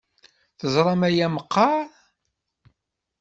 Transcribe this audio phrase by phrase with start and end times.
[0.59, 1.85] Teẓram aya meqqar?